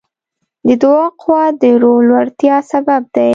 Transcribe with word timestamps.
د 0.67 0.69
دعا 0.81 1.05
قوت 1.21 1.53
د 1.61 1.63
روح 1.81 1.99
لوړتیا 2.09 2.55
سبب 2.71 3.01
دی. 3.15 3.29